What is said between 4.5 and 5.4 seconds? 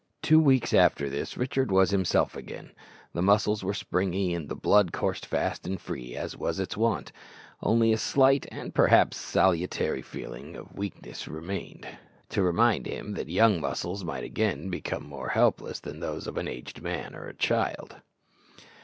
blood coursed